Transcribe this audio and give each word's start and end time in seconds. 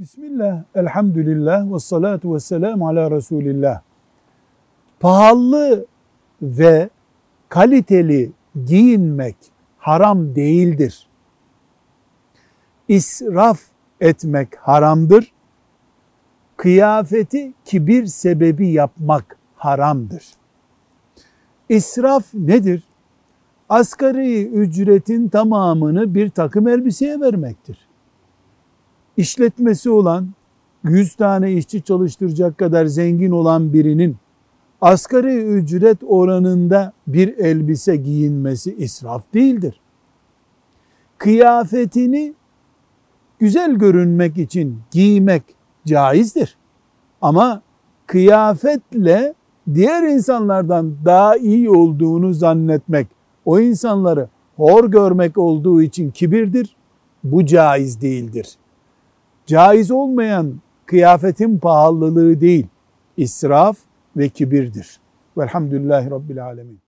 Bismillah, 0.00 0.62
elhamdülillah 0.74 1.72
ve 1.74 1.78
salatu 1.78 2.34
ve 2.34 2.40
selamu 2.40 2.88
ala 2.88 3.10
Resulillah. 3.10 3.80
Pahalı 5.00 5.86
ve 6.42 6.90
kaliteli 7.48 8.32
giyinmek 8.66 9.36
haram 9.78 10.34
değildir. 10.34 11.08
İsraf 12.88 13.60
etmek 14.00 14.56
haramdır. 14.56 15.32
Kıyafeti 16.56 17.52
kibir 17.64 18.06
sebebi 18.06 18.68
yapmak 18.68 19.36
haramdır. 19.56 20.24
İsraf 21.68 22.24
nedir? 22.34 22.82
Asgari 23.68 24.46
ücretin 24.46 25.28
tamamını 25.28 26.14
bir 26.14 26.28
takım 26.28 26.68
elbiseye 26.68 27.20
vermektir. 27.20 27.89
İşletmesi 29.20 29.90
olan, 29.90 30.28
100 30.84 31.14
tane 31.14 31.52
işçi 31.52 31.82
çalıştıracak 31.82 32.58
kadar 32.58 32.86
zengin 32.86 33.30
olan 33.30 33.72
birinin 33.72 34.16
asgari 34.80 35.36
ücret 35.36 35.98
oranında 36.06 36.92
bir 37.06 37.38
elbise 37.38 37.96
giyinmesi 37.96 38.74
israf 38.74 39.34
değildir. 39.34 39.80
Kıyafetini 41.18 42.34
güzel 43.38 43.74
görünmek 43.74 44.38
için 44.38 44.78
giymek 44.90 45.42
caizdir. 45.86 46.56
Ama 47.22 47.62
kıyafetle 48.06 49.34
diğer 49.74 50.02
insanlardan 50.02 50.94
daha 51.04 51.36
iyi 51.36 51.70
olduğunu 51.70 52.34
zannetmek, 52.34 53.06
o 53.44 53.60
insanları 53.60 54.28
hor 54.56 54.90
görmek 54.90 55.38
olduğu 55.38 55.82
için 55.82 56.10
kibirdir. 56.10 56.76
Bu 57.24 57.46
caiz 57.46 58.00
değildir. 58.00 58.56
Caiz 59.50 59.90
olmayan 59.90 60.54
kıyafetin 60.86 61.58
pahalılığı 61.58 62.40
değil, 62.40 62.66
israf 63.16 63.76
ve 64.16 64.28
kibirdir. 64.28 65.00
Velhamdülillahi 65.38 66.10
Rabbil 66.10 66.44
Alemin. 66.44 66.80